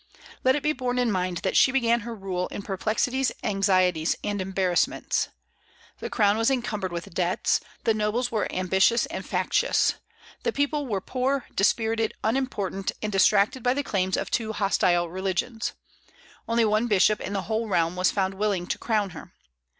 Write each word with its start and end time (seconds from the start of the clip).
Let 0.43 0.55
it 0.55 0.63
be 0.63 0.73
borne 0.73 0.97
in 0.97 1.11
mind 1.11 1.41
that 1.43 1.55
she 1.55 1.71
began 1.71 1.99
her 1.99 2.15
rule 2.15 2.47
in 2.47 2.63
perplexities, 2.63 3.31
anxieties, 3.43 4.15
and 4.23 4.41
embarrassments. 4.41 5.29
The 5.99 6.09
crown 6.09 6.37
was 6.39 6.49
encumbered 6.49 6.91
with 6.91 7.13
debts; 7.13 7.59
the 7.83 7.93
nobles 7.93 8.31
were 8.31 8.51
ambitious 8.51 9.05
and 9.05 9.23
factious; 9.23 9.93
the 10.41 10.51
people 10.51 10.87
were 10.87 11.01
poor, 11.01 11.45
dispirited, 11.53 12.15
unimportant, 12.23 12.93
and 13.03 13.11
distracted 13.11 13.61
by 13.61 13.75
the 13.75 13.83
claims 13.83 14.17
of 14.17 14.31
two 14.31 14.53
hostile 14.53 15.07
religions. 15.07 15.73
Only 16.47 16.65
one 16.65 16.87
bishop 16.87 17.21
in 17.21 17.33
the 17.33 17.43
whole 17.43 17.67
realm 17.67 17.95
was 17.95 18.09
found 18.09 18.33
willing 18.33 18.65
to 18.65 18.79
crown 18.79 19.11
her. 19.11 19.35